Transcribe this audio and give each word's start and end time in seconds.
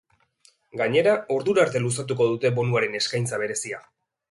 Gainera, 0.81 1.13
ordura 1.35 1.63
arte 1.67 1.83
luzatuko 1.85 2.29
dute 2.33 2.53
bonuaren 2.57 2.99
eskaintza 3.03 3.43
berezia. 3.45 3.83